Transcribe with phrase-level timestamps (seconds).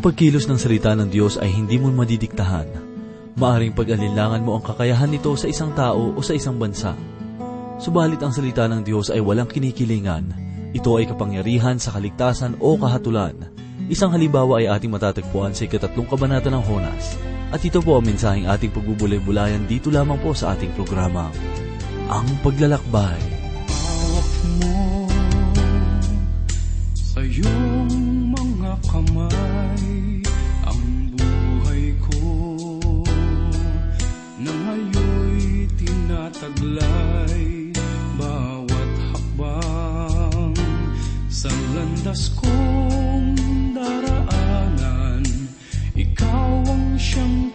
[0.00, 2.72] Ang pagkilos ng salita ng Diyos ay hindi mo madidiktahan.
[3.36, 6.96] Maaring pag-alinlangan mo ang kakayahan nito sa isang tao o sa isang bansa.
[7.76, 10.32] Subalit ang salita ng Diyos ay walang kinikilingan.
[10.72, 13.52] Ito ay kapangyarihan sa kaligtasan o kahatulan.
[13.92, 17.20] Isang halimbawa ay ating matatagpuan sa ikatatlong kabanata ng Honas.
[17.52, 21.28] At ito po ang mensaheng ating pagbubulay-bulayan dito lamang po sa ating programa,
[22.08, 23.20] Ang Paglalakbay.
[23.68, 24.79] Hawak
[47.18, 47.50] ang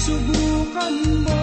[0.00, 0.96] subukan
[1.28, 1.39] mo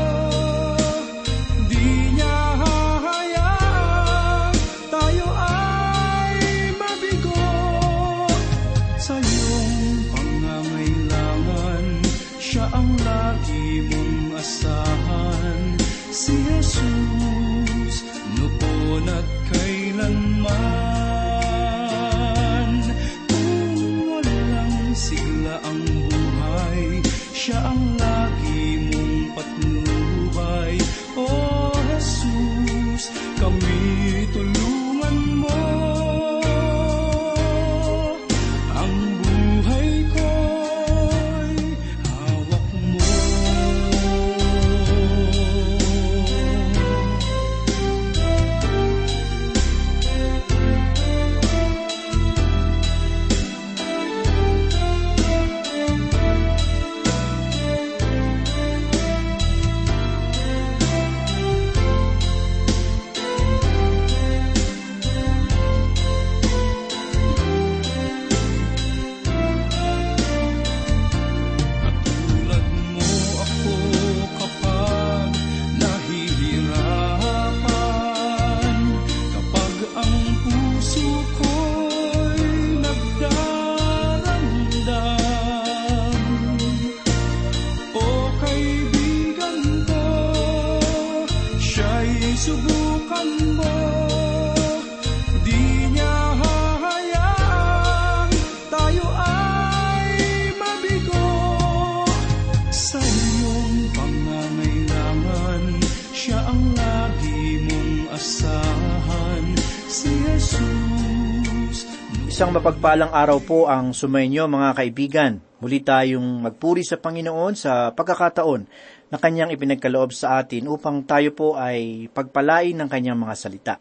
[112.37, 115.41] Isang mapagpalang araw po ang sumainyo mga kaibigan.
[115.57, 118.61] Muli tayong magpuri sa Panginoon sa pagkakataon
[119.09, 123.75] na kanyang ipinagkaloob sa atin upang tayo po ay pagpalain ng kanyang mga salita.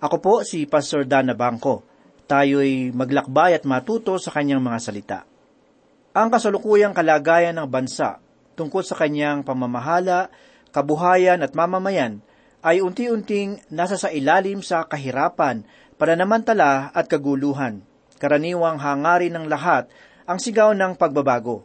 [0.00, 1.84] Ako po si Pastor Dana Bangko.
[2.24, 5.18] Tayo'y maglakbay at matuto sa kanyang mga salita.
[6.16, 8.24] Ang kasalukuyang kalagayan ng bansa
[8.56, 10.32] tungkol sa kanyang pamamahala,
[10.72, 12.24] kabuhayan at mamamayan
[12.64, 15.62] ay unti-unting nasa sa ilalim sa kahirapan,
[15.96, 17.84] pananamantala at kaguluhan.
[18.16, 19.92] Karaniwang hangarin ng lahat
[20.24, 21.64] ang sigaw ng pagbabago.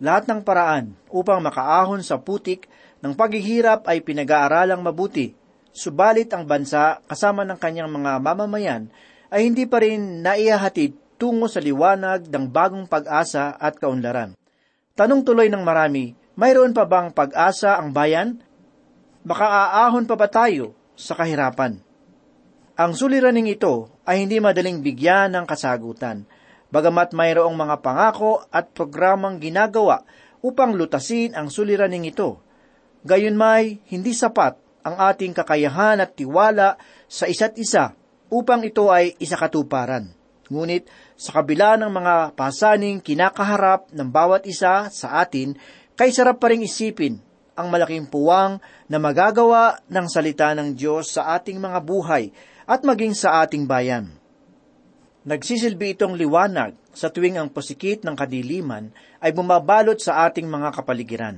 [0.00, 2.64] Lahat ng paraan upang makaahon sa putik
[3.04, 5.36] ng paghihirap ay pinag-aaralang mabuti.
[5.70, 8.88] Subalit ang bansa kasama ng kanyang mga mamamayan
[9.28, 14.32] ay hindi pa rin naihahatid tungo sa liwanag ng bagong pag-asa at kaunlaran.
[14.96, 18.40] Tanong tuloy ng marami, mayroon pa bang pag-asa ang bayan?
[19.20, 19.44] Baka
[19.84, 21.89] aahon pa ba tayo sa kahirapan?
[22.80, 26.24] Ang suliraning ito ay hindi madaling bigyan ng kasagutan,
[26.72, 30.00] bagamat mayroong mga pangako at programang ginagawa
[30.40, 32.40] upang lutasin ang suliraning ito.
[33.04, 37.92] Gayunmay, hindi sapat ang ating kakayahan at tiwala sa isa't isa
[38.32, 40.16] upang ito ay isakatuparan.
[40.48, 40.88] Ngunit
[41.20, 45.52] sa kabila ng mga pasaning kinakaharap ng bawat isa sa atin,
[46.00, 47.20] kay sarap pa rin isipin
[47.60, 48.56] ang malaking puwang
[48.88, 52.32] na magagawa ng salita ng Diyos sa ating mga buhay
[52.64, 54.20] at maging sa ating bayan.
[55.20, 58.88] Nagsisilbi itong liwanag sa tuwing ang pasikit ng kadiliman
[59.20, 61.36] ay bumabalot sa ating mga kapaligiran.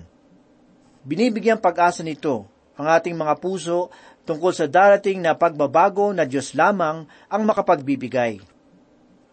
[1.02, 2.46] Binibigyan pag-asa nito
[2.78, 3.90] ang ating mga puso
[4.22, 8.38] tungkol sa darating na pagbabago na Diyos lamang ang makapagbibigay.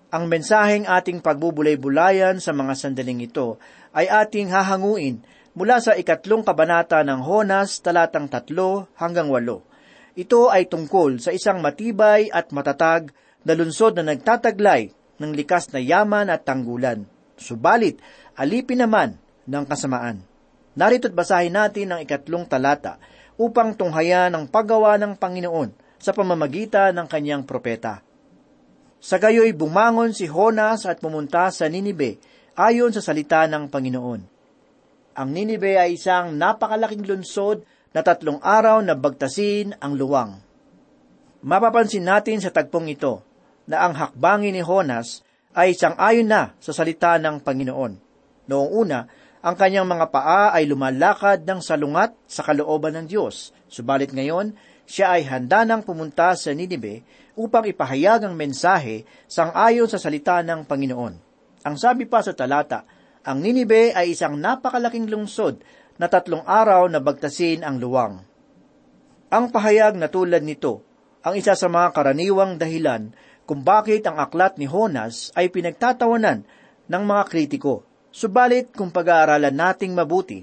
[0.10, 3.62] Ang mensaheng ating pagbubulay-bulayan sa mga sandaling ito
[3.94, 5.22] ay ating hahanguin
[5.54, 9.69] mula sa ikatlong kabanata ng Honas talatang tatlo hanggang walo.
[10.18, 13.14] Ito ay tungkol sa isang matibay at matatag
[13.46, 14.90] na lunsod na nagtataglay
[15.20, 17.06] ng likas na yaman at tanggulan.
[17.40, 18.00] Subalit,
[18.36, 20.24] alipin naman ng kasamaan.
[20.76, 23.00] Narito't basahin natin ang ikatlong talata
[23.40, 28.04] upang tunghayan ang paggawa ng Panginoon sa pamamagitan ng kanyang propeta.
[29.00, 32.20] Sa gayoy bumangon si Honas at pumunta sa Ninibe
[32.60, 34.22] ayon sa salita ng Panginoon.
[35.16, 37.64] Ang Ninibe ay isang napakalaking lunsod
[37.94, 40.38] na tatlong araw na bagtasin ang luwang.
[41.40, 43.24] Mapapansin natin sa tagpong ito
[43.70, 45.24] na ang hakbangin ni Honas
[45.56, 47.94] ay isang ayon na sa salita ng Panginoon.
[48.50, 49.10] Noong una,
[49.40, 53.56] ang kanyang mga paa ay lumalakad ng salungat sa kalooban ng Diyos.
[53.72, 54.52] Subalit ngayon,
[54.90, 57.08] siya ay handa nang pumunta sa Ninibe
[57.40, 61.14] upang ipahayag ang mensahe sang ayon sa salita ng Panginoon.
[61.64, 62.84] Ang sabi pa sa talata,
[63.24, 65.62] ang Ninibe ay isang napakalaking lungsod
[66.00, 68.24] na tatlong araw na bagtasin ang luwang.
[69.30, 70.82] Ang pahayag na tulad nito,
[71.22, 73.12] ang isa sa mga karaniwang dahilan
[73.44, 76.48] kung bakit ang aklat ni Honas ay pinagtatawanan
[76.90, 80.42] ng mga kritiko Subalit kung pag-aaralan nating mabuti,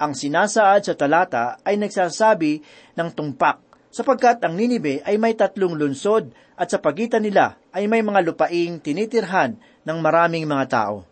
[0.00, 2.64] ang sinasaad sa talata ay nagsasabi
[2.96, 3.60] ng tumpak
[3.92, 8.80] sapagkat ang Ninibe ay may tatlong lunsod at sa pagitan nila ay may mga lupaing
[8.80, 11.04] tinitirhan ng maraming mga tao.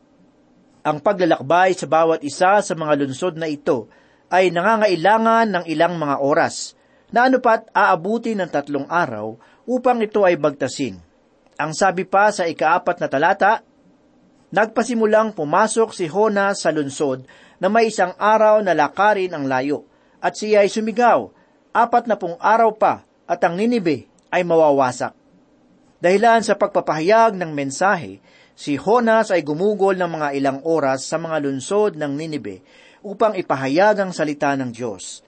[0.85, 3.89] Ang paglalakbay sa bawat isa sa mga lunsod na ito
[4.29, 6.77] ay nangangailangan ng ilang mga oras
[7.09, 9.33] na anupat aabuti ng tatlong araw
[9.65, 11.01] upang ito ay bagtasin.
[11.57, 13.65] Ang sabi pa sa ikaapat na talata,
[14.55, 17.27] Nagpasimulang pumasok si Hona sa lunsod
[17.59, 19.83] na may isang araw na lakarin ang layo,
[20.23, 21.27] at siya ay sumigaw,
[21.75, 25.11] apat na pong araw pa, at ang Ninibe ay mawawasak.
[25.99, 28.23] Dahilan sa pagpapahayag ng mensahe,
[28.55, 32.63] si Honas ay gumugol ng mga ilang oras sa mga lunsod ng Ninibe
[33.05, 35.21] upang ipahayag ang salita ng Diyos.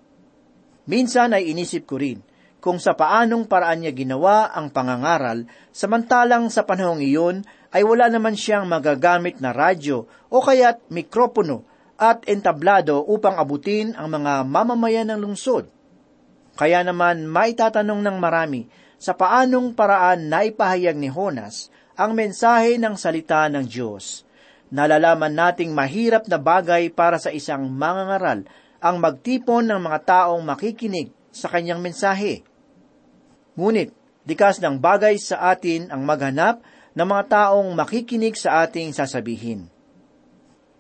[0.87, 2.23] Minsan ay inisip ko rin
[2.67, 8.34] kung sa paanong paraan niya ginawa ang pangangaral, samantalang sa panahong iyon ay wala naman
[8.34, 10.02] siyang magagamit na radyo
[10.32, 11.62] o kaya't mikropono
[11.94, 15.70] at entablado upang abutin ang mga mamamayan ng lungsod.
[16.56, 22.94] Kaya naman maitatanong ng marami sa paanong paraan na ipahayag ni Honas ang mensahe ng
[22.94, 24.28] salita ng Diyos.
[24.69, 28.44] Nalalaman nating mahirap na bagay para sa isang mangangaral
[28.78, 32.44] ang magtipon ng mga taong makikinig sa kanyang mensahe.
[33.56, 33.96] Ngunit,
[34.28, 36.60] dikas ng bagay sa atin ang maghanap
[36.93, 39.72] ng mga taong makikinig sa ating sasabihin.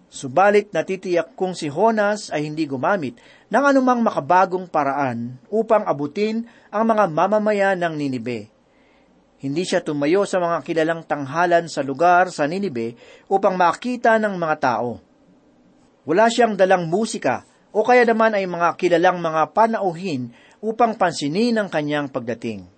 [0.06, 3.18] Subalit natitiyak kung si Honas ay hindi gumamit
[3.50, 8.55] ng anumang makabagong paraan upang abutin ang mga mamamayan ng Ninibe.
[9.36, 12.96] Hindi siya tumayo sa mga kilalang tanghalan sa lugar sa Ninibe
[13.28, 14.98] upang makita ng mga tao.
[16.08, 20.32] Wala siyang dalang musika o kaya naman ay mga kilalang mga panauhin
[20.64, 22.76] upang pansinin ang kanyang pagdating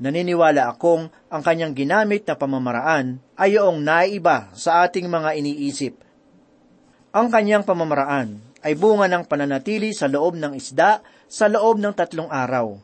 [0.00, 6.00] naniniwala akong ang kanyang ginamit na pamamaraan ay yung naiba sa ating mga iniisip.
[7.12, 12.32] Ang kanyang pamamaraan ay bunga ng pananatili sa loob ng isda sa loob ng tatlong
[12.32, 12.80] araw.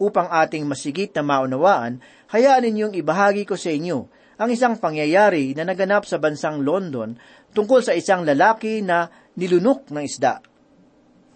[0.00, 2.00] Upang ating masigit na maunawaan,
[2.32, 4.08] hayaan ninyong ibahagi ko sa inyo
[4.40, 7.20] ang isang pangyayari na naganap sa bansang London
[7.52, 10.40] tungkol sa isang lalaki na nilunok ng isda.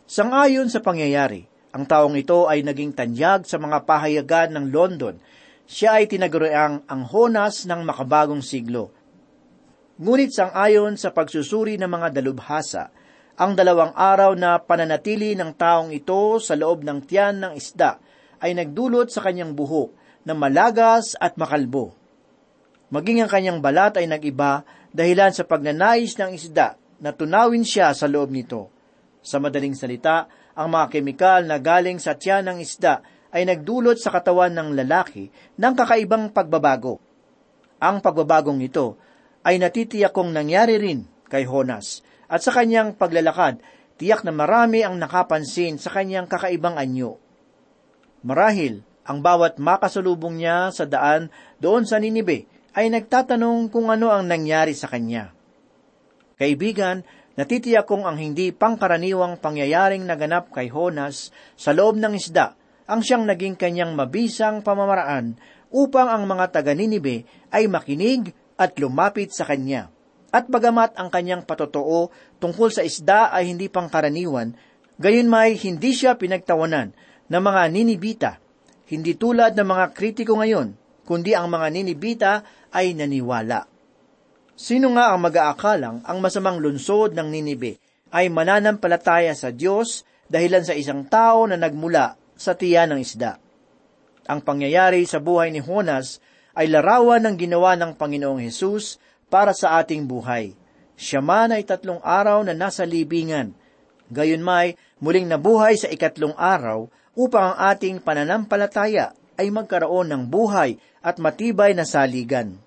[0.08, 1.44] Sangayon sa pangyayari,
[1.76, 5.20] ang taong ito ay naging tanyag sa mga pahayagan ng London.
[5.68, 8.96] Siya ay tinaguriang ang Honas ng makabagong siglo.
[10.00, 12.88] Ngunit sang ayon sa pagsusuri ng mga dalubhasa,
[13.36, 18.00] ang dalawang araw na pananatili ng taong ito sa loob ng tiyan ng isda
[18.44, 19.96] ay nagdulot sa kanyang buhok
[20.28, 21.96] na malagas at makalbo.
[22.92, 28.04] Maging ang kanyang balat ay nagiba dahilan sa pagnanais ng isda na tunawin siya sa
[28.04, 28.68] loob nito.
[29.24, 33.00] Sa madaling salita, ang mga kemikal na galing sa tiyan ng isda
[33.32, 37.00] ay nagdulot sa katawan ng lalaki ng kakaibang pagbabago.
[37.80, 39.00] Ang pagbabagong ito
[39.42, 43.58] ay natitiyak kong nangyari rin kay Honas at sa kanyang paglalakad,
[43.96, 47.23] tiyak na marami ang nakapansin sa kanyang kakaibang anyo.
[48.24, 51.28] Marahil, ang bawat makasalubong niya sa daan
[51.60, 55.36] doon sa Ninibe ay nagtatanong kung ano ang nangyari sa kanya.
[56.40, 57.04] Kaibigan,
[57.36, 62.56] natitiyak kong ang hindi pangkaraniwang pangyayaring naganap kay Honas sa loob ng isda
[62.88, 65.36] ang siyang naging kanyang mabisang pamamaraan
[65.68, 69.92] upang ang mga taga Ninibe ay makinig at lumapit sa kanya.
[70.34, 72.08] At bagamat ang kanyang patotoo
[72.40, 74.56] tungkol sa isda ay hindi pangkaraniwan,
[74.98, 76.90] gayon may hindi siya pinagtawanan
[77.28, 78.32] ng mga Ninibita,
[78.92, 80.76] hindi tulad ng mga kritiko ngayon,
[81.08, 82.32] kundi ang mga Ninibita
[82.72, 83.64] ay naniwala.
[84.54, 87.82] Sino nga ang mag-aakalang ang masamang lunsod ng Ninibe
[88.14, 93.42] ay mananampalataya sa Diyos dahilan sa isang tao na nagmula sa tiyan ng isda?
[94.30, 96.22] Ang pangyayari sa buhay ni Honas
[96.54, 100.54] ay larawan ng ginawa ng Panginoong Hesus para sa ating buhay.
[100.94, 103.50] Siya man ay tatlong araw na nasa libingan.
[104.06, 110.78] Gayon may muling nabuhay sa ikatlong araw upang ang ating pananampalataya ay magkaroon ng buhay
[111.02, 112.58] at matibay na saligan.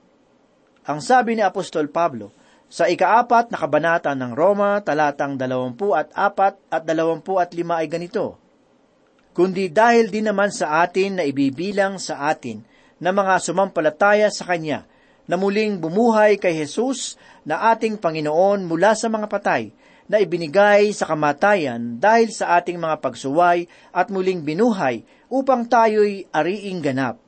[0.87, 2.31] Ang sabi ni Apostol Pablo
[2.67, 7.23] sa ikaapat na kabanata ng Roma talatang 24 at 25
[7.71, 8.39] ay ganito,
[9.37, 12.65] Kundi dahil din naman sa atin na ibibilang sa atin
[12.97, 14.89] na mga sumampalataya sa Kanya,
[15.29, 19.69] na muling bumuhay kay Jesus na ating Panginoon mula sa mga patay,
[20.07, 26.79] na ibinigay sa kamatayan dahil sa ating mga pagsuway at muling binuhay upang tayo'y ariing
[26.79, 27.19] ganap.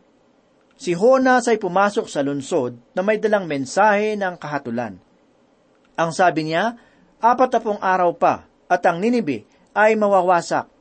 [0.80, 4.96] Si Honas ay pumasok sa lunsod na may dalang mensahe ng kahatulan.
[6.00, 6.80] Ang sabi niya,
[7.20, 9.44] apat na pong araw pa at ang Ninibe
[9.76, 10.72] ay mawawasak.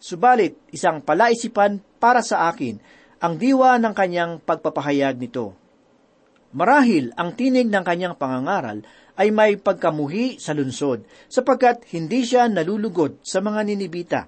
[0.00, 2.80] Subalit, isang palaisipan para sa akin
[3.18, 5.57] ang diwa ng kanyang pagpapahayag nito.
[6.56, 8.80] Marahil ang tinig ng kanyang pangangaral
[9.18, 14.20] ay may pagkamuhi sa lunsod, sapagkat hindi siya nalulugod sa mga ninibita.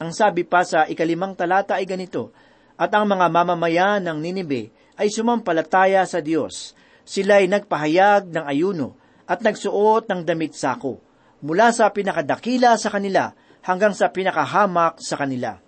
[0.00, 2.32] Ang sabi pa sa ikalimang talata ay ganito,
[2.76, 6.76] at ang mga mamamayan ng Ninibe ay sumampalataya sa Diyos.
[7.04, 11.00] Sila'y nagpahayag ng ayuno at nagsuot ng damit sako,
[11.44, 13.32] mula sa pinakadakila sa kanila
[13.64, 15.58] hanggang sa pinakahamak sa kanila.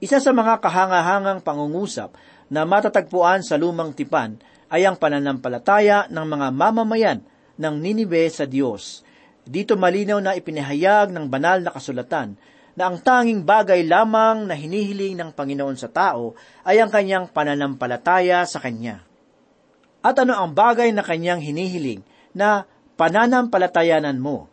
[0.00, 2.16] Isa sa mga kahangahangang pangungusap
[2.50, 4.36] na matatagpuan sa lumang tipan
[4.70, 7.20] ay ang pananampalataya ng mga mamamayan
[7.56, 9.06] ng Ninive sa Diyos.
[9.46, 12.34] Dito malinaw na ipinahayag ng banal na kasulatan
[12.78, 18.46] na ang tanging bagay lamang na hinihiling ng Panginoon sa tao ay ang kanyang pananampalataya
[18.46, 19.02] sa Kanya.
[20.00, 22.00] At ano ang bagay na kanyang hinihiling
[22.32, 22.64] na
[22.96, 24.48] pananampalatayanan mo?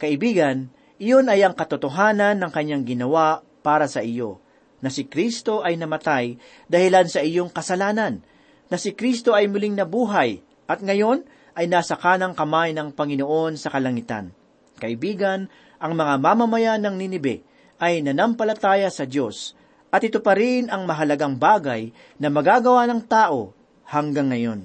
[0.00, 4.40] Kaibigan, iyon ay ang katotohanan ng kanyang ginawa para sa iyo,
[4.80, 6.36] na si Kristo ay namatay
[6.68, 8.24] dahilan sa iyong kasalanan,
[8.68, 11.24] na si Kristo ay muling nabuhay at ngayon
[11.56, 14.32] ay nasa kanang kamay ng Panginoon sa kalangitan.
[14.80, 17.44] Kaibigan, ang mga mamamayan ng Ninibe
[17.80, 19.56] ay nanampalataya sa Diyos
[19.90, 23.50] at ito pa rin ang mahalagang bagay na magagawa ng tao
[23.90, 24.60] hanggang ngayon.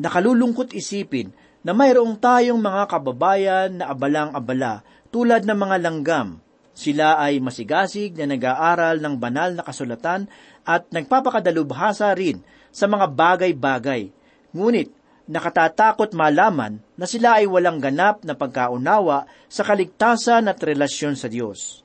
[0.00, 6.28] Nakalulungkot isipin na mayroong tayong mga kababayan na abalang-abala tulad ng mga langgam.
[6.76, 10.28] Sila ay masigasig na nag-aaral ng banal na kasulatan
[10.68, 14.12] at nagpapakadalubhasa rin sa mga bagay-bagay.
[14.52, 14.92] Ngunit
[15.24, 21.80] nakatatakot malaman na sila ay walang ganap na pagkaunawa sa kaligtasan at relasyon sa Diyos.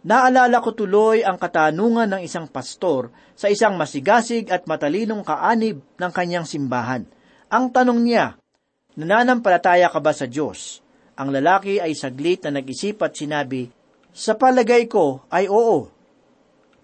[0.00, 6.12] Naalala ko tuloy ang katanungan ng isang pastor sa isang masigasig at matalinong kaanib ng
[6.16, 7.04] kanyang simbahan.
[7.52, 8.40] Ang tanong niya,
[8.96, 10.80] nananampalataya ka ba sa Diyos?
[11.20, 13.68] Ang lalaki ay saglit na nag-isip at sinabi,
[14.20, 15.88] Sa palagay ko ay oo.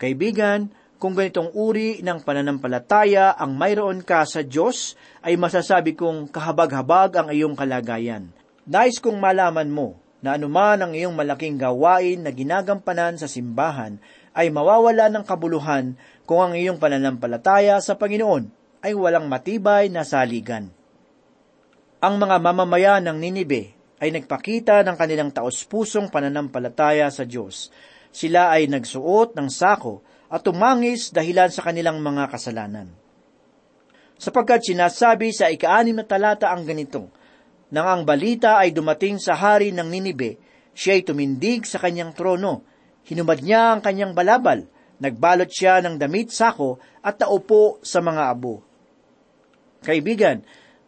[0.00, 7.12] Kaibigan, kung ganitong uri ng pananampalataya ang mayroon ka sa Diyos, ay masasabi kong kahabag-habag
[7.12, 8.32] ang iyong kalagayan.
[8.64, 14.00] Nais kong malaman mo na anuman ang iyong malaking gawain na ginagampanan sa simbahan
[14.32, 15.92] ay mawawala ng kabuluhan
[16.24, 18.48] kung ang iyong pananampalataya sa Panginoon
[18.80, 20.72] ay walang matibay na saligan.
[22.00, 27.72] Ang mga mamamayan ng Ninibe ay nagpakita ng kanilang taos-pusong pananampalataya sa Diyos.
[28.12, 32.88] Sila ay nagsuot ng sako at tumangis dahilan sa kanilang mga kasalanan.
[34.16, 37.12] Sapagkat sinasabi sa ikaanim na talata ang ganito,
[37.68, 40.40] nang ang balita ay dumating sa hari ng Ninibe,
[40.76, 42.64] siya ay tumindig sa kanyang trono.
[43.04, 44.64] Hinumad niya ang kanyang balabal,
[45.00, 48.64] nagbalot siya ng damit sako at naupo sa mga abo.
[49.84, 50.42] Kaibigan,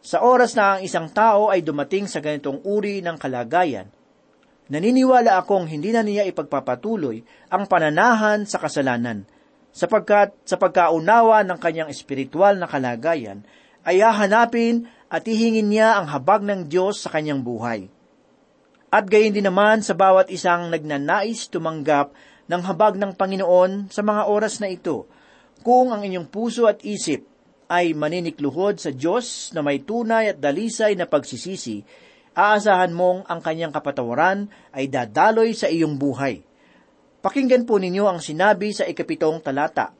[0.09, 3.93] sa oras na ang isang tao ay dumating sa ganitong uri ng kalagayan,
[4.65, 7.21] naniniwala akong hindi na niya ipagpapatuloy
[7.53, 9.29] ang pananahan sa kasalanan,
[9.69, 13.45] sapagkat sa pagkaunawa ng kanyang espiritual na kalagayan,
[13.85, 17.85] ay hahanapin at hihingin niya ang habag ng Diyos sa kanyang buhay.
[18.89, 22.17] At gayon din naman sa bawat isang nagnanais tumanggap
[22.49, 25.05] ng habag ng Panginoon sa mga oras na ito,
[25.61, 27.28] kung ang inyong puso at isip
[27.69, 31.85] ay maninikluhod sa Diyos na may tunay at dalisay na pagsisisi,
[32.33, 36.41] aasahan mong ang kanyang kapatawaran ay dadaloy sa iyong buhay.
[37.21, 39.93] Pakinggan po ninyo ang sinabi sa ikapitong talata.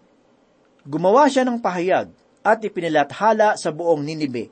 [0.81, 2.09] Gumawa siya ng pahayag
[2.41, 4.49] at ipinilathala sa buong Ninibe.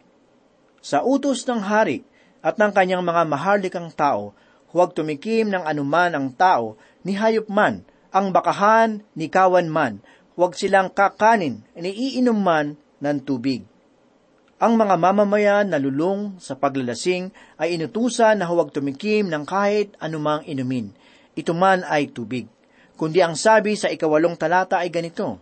[0.84, 2.06] Sa utos ng hari
[2.46, 4.38] at ng kanyang mga maharlikang tao,
[4.70, 7.82] huwag tumikim ng anuman ang tao, ni hayop man,
[8.14, 10.04] ang bakahan, ni kawan man,
[10.38, 13.64] huwag silang kakanin, ni iinom man ng tubig.
[14.58, 17.30] Ang mga mamamayan na lulong sa paglalasing
[17.62, 20.90] ay inutusan na huwag tumikim ng kahit anumang inumin.
[21.38, 22.50] Ito man ay tubig.
[22.98, 25.38] Kundi ang sabi sa ikawalong talata ay ganito,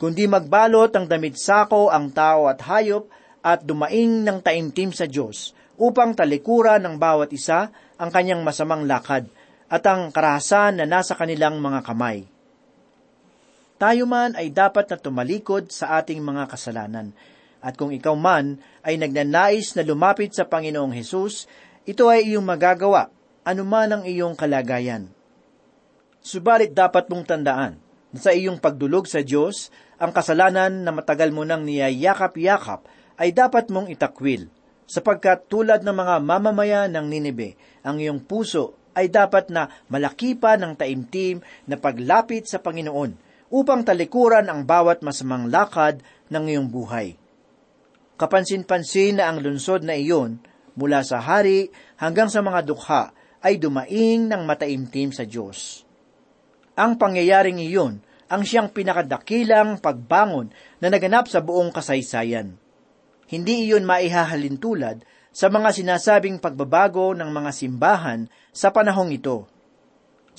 [0.00, 3.06] Kundi magbalot ang damit sako ang tao at hayop
[3.46, 9.30] at dumaing ng taimtim sa Diyos upang talikuran ng bawat isa ang kanyang masamang lakad
[9.70, 12.26] at ang karahasan na nasa kanilang mga kamay.
[13.80, 17.16] Tayo man ay dapat na tumalikod sa ating mga kasalanan.
[17.64, 21.48] At kung ikaw man ay nagnanais na lumapit sa Panginoong Hesus,
[21.88, 23.08] ito ay iyong magagawa,
[23.40, 25.08] anuman ang iyong kalagayan.
[26.20, 27.80] Subalit dapat mong tandaan
[28.12, 32.84] na sa iyong pagdulog sa Diyos, ang kasalanan na matagal mo nang niyayakap-yakap
[33.16, 34.52] ay dapat mong itakwil,
[34.84, 40.60] sapagkat tulad ng mga mamamayan ng Ninibe, ang iyong puso ay dapat na malaki pa
[40.60, 47.18] ng taimtim na paglapit sa Panginoon upang talikuran ang bawat masamang lakad ng iyong buhay.
[48.14, 50.38] Kapansin-pansin na ang lunsod na iyon,
[50.78, 53.10] mula sa hari hanggang sa mga dukha,
[53.42, 55.82] ay dumaing ng mataimtim sa Diyos.
[56.78, 62.54] Ang pangyayaring iyon ang siyang pinakadakilang pagbangon na naganap sa buong kasaysayan.
[63.26, 65.02] Hindi iyon maihahalintulad
[65.34, 69.50] sa mga sinasabing pagbabago ng mga simbahan sa panahong ito.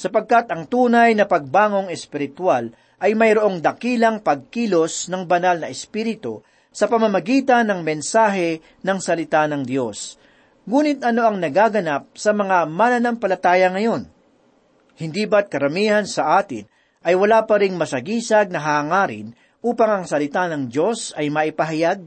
[0.02, 6.42] Sapagkat ang tunay na pagbangong espiritual ay mayroong dakilang pagkilos ng banal na espiritu
[6.74, 10.18] sa pamamagitan ng mensahe ng salita ng Diyos.
[10.66, 14.10] Ngunit ano ang nagaganap sa mga mananampalataya ngayon?
[14.98, 16.66] Hindi ba't karamihan sa atin
[17.06, 22.02] ay wala pa ring masagisag na hangarin upang ang salita ng Diyos ay maipahayag?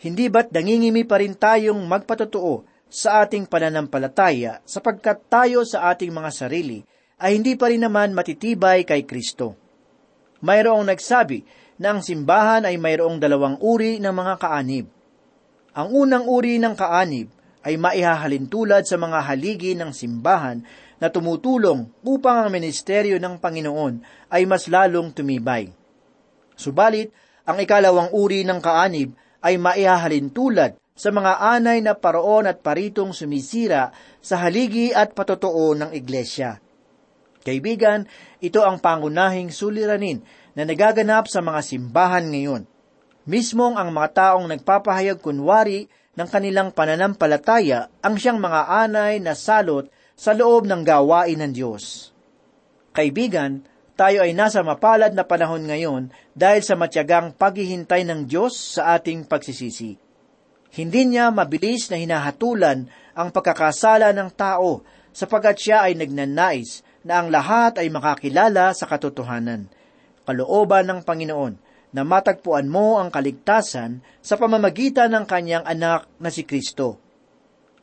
[0.00, 6.32] Hindi ba't nangingimi pa rin tayong magpatotoo sa ating pananampalataya sapagkat tayo sa ating mga
[6.32, 6.80] sarili
[7.20, 9.54] ay hindi pa rin naman matitibay kay Kristo?
[10.44, 11.44] Mayroong nagsabi
[11.78, 14.86] na ang simbahan ay mayroong dalawang uri ng mga kaanib.
[15.74, 17.30] Ang unang uri ng kaanib
[17.64, 20.62] ay maihahalintulad sa mga haligi ng simbahan
[21.02, 23.94] na tumutulong upang ang ministeryo ng Panginoon
[24.30, 25.72] ay mas lalong tumibay.
[26.54, 27.10] Subalit,
[27.44, 29.12] ang ikalawang uri ng kaanib
[29.44, 33.90] ay maihahalin tulad sa mga anay na paroon at paritong sumisira
[34.22, 36.63] sa haligi at patotoo ng iglesia.
[37.44, 38.08] Kaibigan,
[38.40, 40.24] ito ang pangunahing suliranin
[40.56, 42.64] na nagaganap sa mga simbahan ngayon.
[43.28, 49.92] Mismong ang mga taong nagpapahayag kunwari ng kanilang pananampalataya ang siyang mga anay na salot
[50.16, 52.14] sa loob ng gawain ng Diyos.
[52.96, 53.66] Kaibigan,
[53.98, 59.26] tayo ay nasa mapalad na panahon ngayon dahil sa matyagang paghihintay ng Diyos sa ating
[59.26, 59.98] pagsisisi.
[60.74, 64.82] Hindi niya mabilis na hinahatulan ang pagkakasala ng tao
[65.14, 69.68] sapagat siya ay nagnanais na ang lahat ay makakilala sa katotohanan.
[70.24, 71.54] Kalooban ng Panginoon
[71.94, 76.98] na matagpuan mo ang kaligtasan sa pamamagitan ng kanyang anak na si Kristo.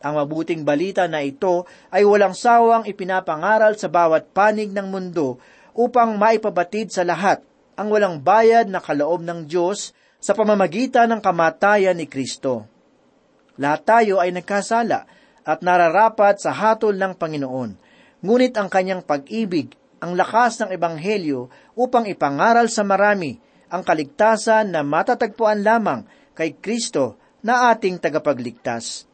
[0.01, 5.37] Ang mabuting balita na ito ay walang sawang ipinapangaral sa bawat panig ng mundo
[5.77, 7.45] upang maipabatid sa lahat
[7.77, 12.67] ang walang bayad na kaloob ng Diyos sa pamamagitan ng kamatayan ni Kristo.
[13.57, 15.05] Lahat tayo ay nagkasala
[15.41, 17.77] at nararapat sa hatol ng Panginoon.
[18.21, 23.37] Ngunit ang kanyang pag-ibig, ang lakas ng Ebanghelyo upang ipangaral sa marami
[23.69, 29.05] ang kaligtasan na matatagpuan lamang kay Kristo na ating tagapagligtas.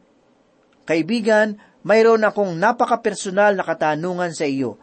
[0.88, 4.80] Kaibigan, mayroon akong napaka-personal na katanungan sa iyo.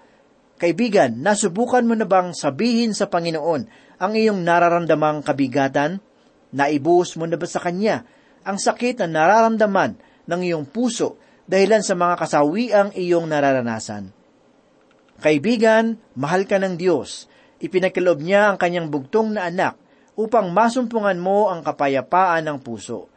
[0.55, 3.61] Kaibigan, nasubukan mo na bang sabihin sa Panginoon
[3.99, 5.99] ang iyong nararamdamang kabigatan?
[6.55, 8.07] Naibuhos mo na ba sa Kanya
[8.45, 9.97] ang sakit na nararamdaman
[10.29, 14.13] ng iyong puso dahilan sa mga kasawiang iyong nararanasan?
[15.21, 17.31] Kaibigan, mahal ka ng Diyos.
[17.63, 19.79] Ipinagkaloob niya ang kanyang bugtong na anak
[20.19, 23.08] upang masumpungan mo ang kapayapaan ng puso.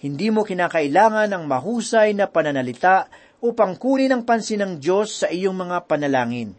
[0.00, 3.08] Hindi mo kinakailangan ng mahusay na pananalita
[3.44, 6.56] upang kunin ang pansin ng Diyos sa iyong mga panalangin.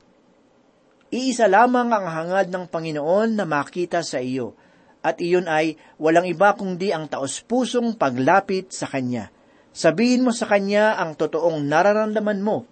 [1.13, 4.57] Iisa lamang ang hangad ng Panginoon na makita sa iyo,
[5.05, 9.29] at iyon ay walang iba kundi ang taos-pusong paglapit sa Kanya.
[9.75, 12.63] Sabihin mo sa Kanya ang totoong nararamdaman mo.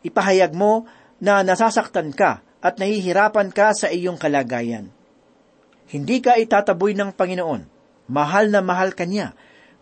[0.00, 0.88] Ipahayag mo
[1.20, 4.88] na nasasaktan ka at nahihirapan ka sa iyong kalagayan.
[5.92, 9.32] Hindi ka itataboy ng Panginoon Mahal na mahal ka niya.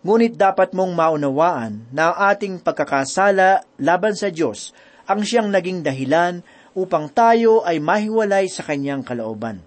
[0.03, 4.75] Ngunit dapat mong maunawaan na ating pagkakasala laban sa Diyos
[5.07, 6.43] ang siyang naging dahilan
[6.75, 9.63] upang tayo ay mahiwalay sa kanyang kalooban.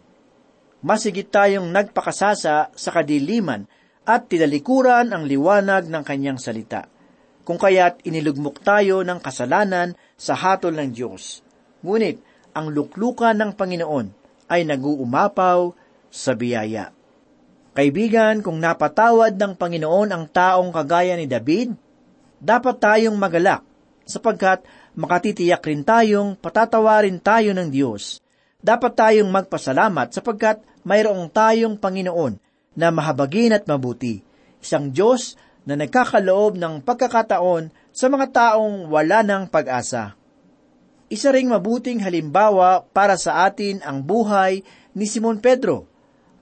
[0.84, 3.64] Masigit tayong nagpakasasa sa kadiliman
[4.06, 6.86] at tinalikuran ang liwanag ng kanyang salita.
[7.42, 11.42] Kung kaya't inilugmok tayo ng kasalanan sa hatol ng Diyos.
[11.82, 12.22] Ngunit
[12.54, 14.06] ang luklukan ng Panginoon
[14.46, 15.74] ay naguumapaw
[16.06, 16.94] sa biyaya.
[17.76, 21.76] Kaibigan, kung napatawad ng Panginoon ang taong kagaya ni David,
[22.40, 23.60] dapat tayong magalak
[24.06, 24.64] sapagkat
[24.96, 28.22] makatitiyak rin tayong patatawarin tayo ng Diyos.
[28.62, 32.45] Dapat tayong magpasalamat sapagkat mayroong tayong Panginoon
[32.76, 34.20] na mahabagin at mabuti.
[34.60, 35.34] Isang Diyos
[35.66, 40.14] na nagkakaloob ng pagkakataon sa mga taong wala ng pag-asa.
[41.08, 44.62] Isa ring mabuting halimbawa para sa atin ang buhay
[44.94, 45.88] ni Simon Pedro.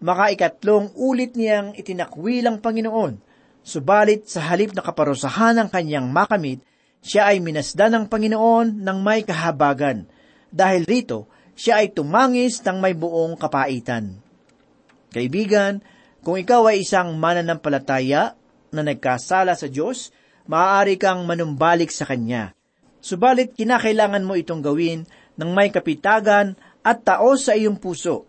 [0.05, 3.17] Makaikatlong ulit niyang itinakwil ang Panginoon,
[3.65, 6.61] subalit sa halip na kaparusahan ng kanyang makamit,
[7.05, 10.09] siya ay minasdan ng Panginoon ng may kahabagan.
[10.49, 14.21] Dahil rito, siya ay tumangis ng may buong kapaitan.
[15.13, 15.85] Kaibigan,
[16.25, 18.35] kung ikaw ay isang mananampalataya
[18.73, 20.11] na nagkasala sa Diyos,
[20.49, 22.57] maaari kang manumbalik sa Kanya.
[23.05, 25.05] Subalit kinakailangan mo itong gawin
[25.37, 28.25] ng may kapitagan at taos sa iyong puso.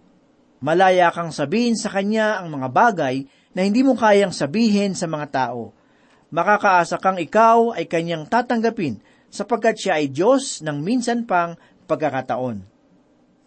[0.59, 3.23] Malaya kang sabihin sa Kanya ang mga bagay
[3.55, 5.71] na hindi mo kayang sabihin sa mga tao
[6.35, 8.99] makakaasa kang ikaw ay kanyang tatanggapin
[9.31, 11.55] sapagkat siya ay Diyos ng minsan pang
[11.87, 12.59] pagkakataon.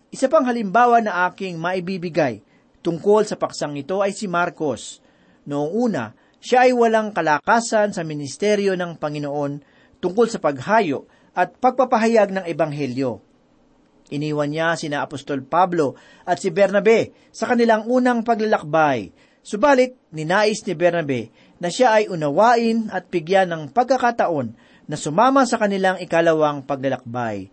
[0.09, 2.41] Isa pang halimbawa na aking maibibigay
[2.83, 5.03] tungkol sa paksang ito ay si Marcos.
[5.49, 9.53] Noong una, siya ay walang kalakasan sa ministeryo ng Panginoon
[9.99, 13.23] tungkol sa paghayo at pagpapahayag ng Ebanghelyo.
[14.09, 19.13] Iniwan niya sina Apostol Pablo at si Bernabe sa kanilang unang paglalakbay.
[19.45, 21.29] Subalit, ninais ni Bernabe
[21.61, 24.57] na siya ay unawain at bigyan ng pagkakataon
[24.89, 27.53] na sumama sa kanilang ikalawang paglalakbay.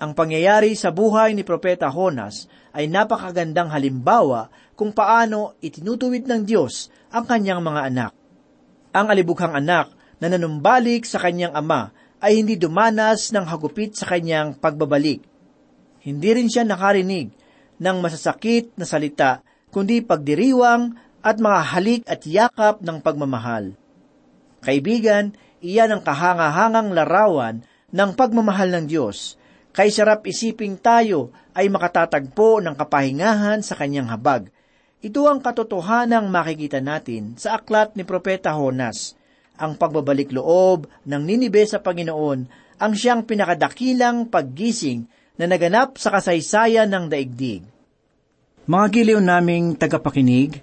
[0.00, 6.88] Ang pangyayari sa buhay ni Propeta Honas ay napakagandang halimbawa kung paano itinutuwid ng Diyos
[7.10, 8.12] ang kanyang mga anak.
[8.90, 14.54] Ang alibughang anak na nanumbalik sa kanyang ama ay hindi dumanas ng hagupit sa kanyang
[14.58, 15.24] pagbabalik.
[16.04, 17.32] Hindi rin siya nakarinig
[17.80, 19.40] ng masasakit na salita,
[19.72, 23.72] kundi pagdiriwang at mga halik at yakap ng pagmamahal.
[24.60, 25.32] Kaibigan,
[25.64, 29.39] iyan ang kahangahangang larawan ng pagmamahal ng Diyos.
[29.70, 34.50] Kay sarap isiping tayo ay makatatagpo ng kapahingahan sa kanyang habag.
[35.00, 39.14] Ito ang katotohanang makikita natin sa aklat ni Propeta Honas.
[39.56, 42.40] Ang pagbabalik loob ng Ninibe sa Panginoon
[42.80, 45.06] ang siyang pinakadakilang paggising
[45.38, 47.62] na naganap sa kasaysayan ng daigdig.
[48.66, 50.60] Mga giliw naming tagapakinig,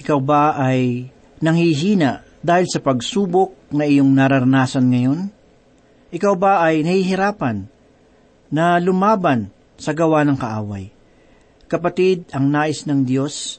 [0.00, 1.10] ikaw ba ay
[1.42, 5.20] nanghihina dahil sa pagsubok na iyong nararanasan ngayon?
[6.14, 7.73] Ikaw ba ay nahihirapan
[8.54, 10.94] na lumaban sa gawa ng kaaway?
[11.66, 13.58] Kapatid, ang nais ng Diyos,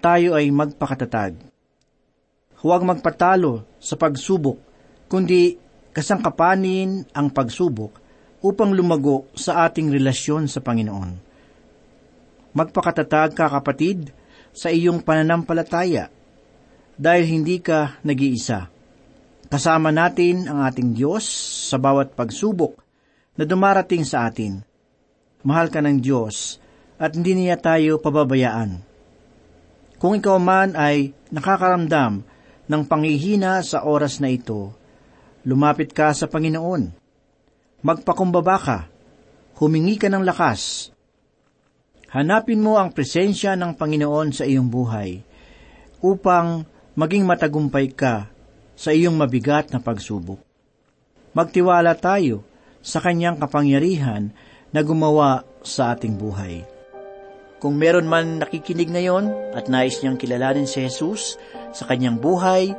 [0.00, 1.36] tayo ay magpakatatag.
[2.64, 4.56] Huwag magpatalo sa pagsubok,
[5.12, 5.60] kundi
[5.92, 8.00] kasangkapanin ang pagsubok
[8.40, 11.10] upang lumago sa ating relasyon sa Panginoon.
[12.56, 14.16] Magpakatatag ka kapatid,
[14.50, 16.10] sa iyong pananampalataya
[16.98, 18.66] dahil hindi ka nag-iisa.
[19.50, 21.22] Kasama natin ang ating Diyos
[21.70, 22.78] sa bawat pagsubok
[23.34, 24.62] na dumarating sa atin.
[25.46, 26.58] Mahal ka ng Diyos
[27.00, 28.82] at hindi niya tayo pababayaan.
[30.00, 32.24] Kung ikaw man ay nakakaramdam
[32.70, 34.72] ng panghihina sa oras na ito,
[35.44, 36.92] lumapit ka sa Panginoon.
[37.80, 38.78] Magpakumbaba ka,
[39.56, 40.92] humingi ka ng lakas,
[42.10, 45.22] Hanapin mo ang presensya ng Panginoon sa iyong buhay
[46.02, 46.66] upang
[46.98, 48.26] maging matagumpay ka
[48.74, 50.42] sa iyong mabigat na pagsubok.
[51.30, 52.42] Magtiwala tayo
[52.80, 54.32] sa kanyang kapangyarihan
[54.72, 56.64] na gumawa sa ating buhay.
[57.60, 61.36] Kung meron man nakikinig ngayon at nais niyang kilalanin si Jesus
[61.76, 62.72] sa kanyang buhay,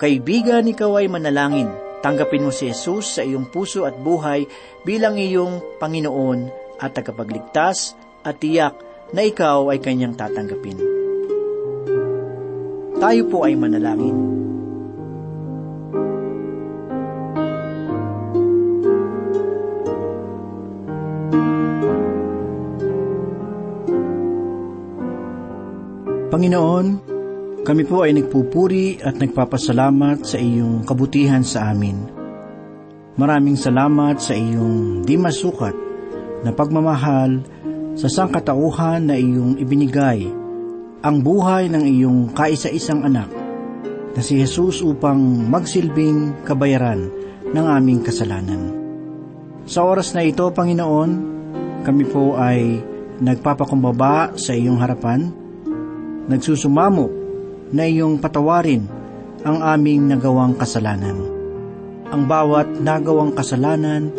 [0.00, 1.68] kaibigan ikaw ay manalangin.
[2.00, 4.48] Tanggapin mo si Jesus sa iyong puso at buhay
[4.88, 6.48] bilang iyong Panginoon
[6.80, 7.92] at tagapagligtas
[8.24, 8.72] at tiyak
[9.12, 10.80] na ikaw ay kanyang tatanggapin.
[12.96, 14.35] Tayo po ay manalangin.
[26.36, 26.86] Panginoon,
[27.64, 31.96] kami po ay nagpupuri at nagpapasalamat sa iyong kabutihan sa amin.
[33.16, 35.72] Maraming salamat sa iyong di masukat
[36.44, 37.40] na pagmamahal
[37.96, 40.28] sa sangkatauhan na iyong ibinigay
[41.00, 43.32] ang buhay ng iyong kaisa-isang anak
[44.12, 45.16] na si Jesus upang
[45.48, 47.08] magsilbing kabayaran
[47.48, 48.76] ng aming kasalanan.
[49.64, 51.10] Sa oras na ito, Panginoon,
[51.80, 52.84] kami po ay
[53.24, 55.45] nagpapakumbaba sa iyong harapan,
[56.26, 57.06] nagsusumamo
[57.70, 58.86] na iyong patawarin
[59.46, 61.18] ang aming nagawang kasalanan.
[62.10, 64.10] Ang bawat nagawang kasalanan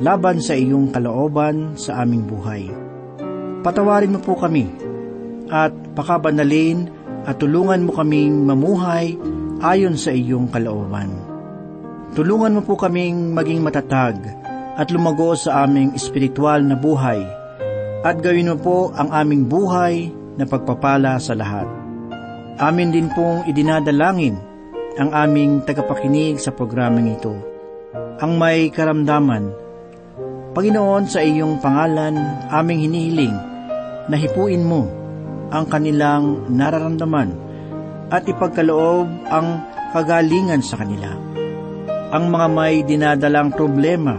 [0.00, 2.68] laban sa iyong kalooban sa aming buhay.
[3.64, 4.68] Patawarin mo po kami
[5.48, 6.88] at pakabanalin
[7.26, 9.16] at tulungan mo kaming mamuhay
[9.64, 11.10] ayon sa iyong kalooban.
[12.16, 14.16] Tulungan mo po kaming maging matatag
[14.76, 17.20] at lumago sa aming espiritual na buhay
[18.04, 21.68] at gawin mo po ang aming buhay na pagpapala sa lahat.
[22.56, 24.36] Amin din pong idinadalangin
[24.96, 27.36] ang aming tagapakinig sa programang ito.
[28.20, 29.66] Ang may karamdaman,
[30.56, 32.16] Panginoon sa iyong pangalan
[32.48, 33.36] aming hinihiling
[34.08, 34.88] na hipuin mo
[35.52, 37.28] ang kanilang nararamdaman
[38.08, 39.60] at ipagkaloob ang
[39.92, 41.12] kagalingan sa kanila.
[42.08, 44.16] Ang mga may dinadalang problema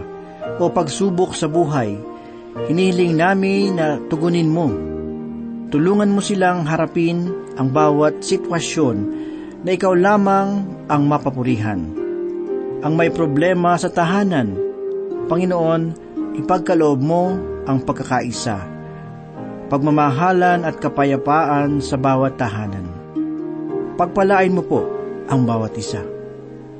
[0.62, 1.98] o pagsubok sa buhay,
[2.70, 4.70] hinihiling namin na tugunin mo.
[5.68, 7.28] Tulungan mo silang harapin
[7.60, 8.96] ang bawat sitwasyon
[9.60, 11.92] na ikaw lamang ang mapapurihan.
[12.80, 14.56] Ang may problema sa tahanan,
[15.28, 15.82] Panginoon,
[16.40, 17.36] ipagkaloob mo
[17.68, 18.64] ang pagkakaisa,
[19.68, 22.88] pagmamahalan at kapayapaan sa bawat tahanan.
[24.00, 24.88] Pagpalain mo po
[25.28, 26.00] ang bawat isa.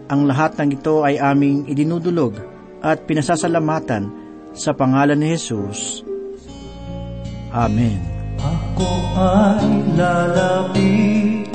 [0.09, 2.40] Ang lahat ng ito ay aming idinudulog
[2.81, 4.09] at pinasasalamatan
[4.57, 6.01] sa pangalan ni Jesus.
[7.53, 8.17] Amen.
[8.38, 9.66] Ako ay
[9.98, 11.51] lalapit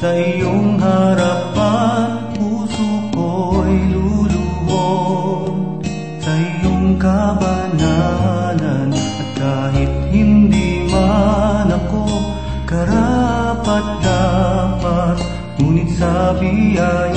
[0.00, 5.84] sa iyong harapan, puso ko'y luluhod
[6.24, 8.88] sa iyong kabanalan.
[8.96, 12.08] At kahit hindi man ako
[12.64, 15.16] karapat dapat,
[15.60, 17.07] ngunit sa biyaya